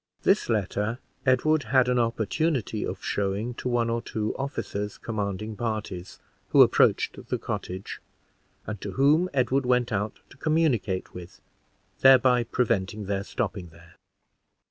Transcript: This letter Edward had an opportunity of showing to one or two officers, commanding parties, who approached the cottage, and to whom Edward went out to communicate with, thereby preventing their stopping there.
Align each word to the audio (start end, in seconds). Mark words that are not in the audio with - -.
This 0.23 0.49
letter 0.49 0.97
Edward 1.27 1.61
had 1.65 1.87
an 1.87 1.99
opportunity 1.99 2.83
of 2.83 3.05
showing 3.05 3.53
to 3.53 3.69
one 3.69 3.87
or 3.87 4.01
two 4.01 4.35
officers, 4.35 4.97
commanding 4.97 5.55
parties, 5.55 6.17
who 6.49 6.63
approached 6.63 7.23
the 7.27 7.37
cottage, 7.37 8.01
and 8.65 8.81
to 8.81 8.93
whom 8.93 9.29
Edward 9.31 9.63
went 9.67 9.91
out 9.91 10.17
to 10.31 10.37
communicate 10.37 11.13
with, 11.13 11.39
thereby 11.99 12.43
preventing 12.45 13.05
their 13.05 13.23
stopping 13.23 13.69
there. 13.69 13.93